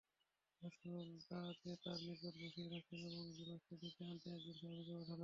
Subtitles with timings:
[0.61, 5.19] রাসূল তাকে তাঁর নিকট বসিয়ে রাখলেন এবং জুলাসকে ডেকে আনতে একজন সাহাবীকে পঠালেন।